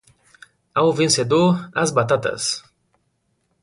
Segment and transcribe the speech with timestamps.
[0.73, 1.51] Ao vencedor,
[1.81, 2.43] as batatas!